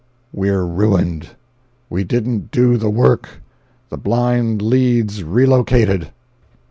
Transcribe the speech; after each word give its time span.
"We're 0.33 0.65
ruined—we 0.65 2.05
didn't 2.05 2.49
do 2.49 2.75
the 2.77 2.89
work—THE 2.89 3.97
BLIND 3.97 4.59
LEAD'S 4.59 5.23
RELOCATED!" 5.23 6.09